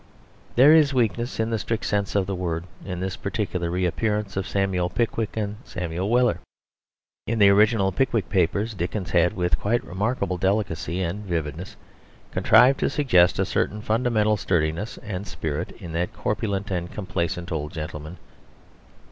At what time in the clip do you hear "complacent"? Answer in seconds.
16.91-17.51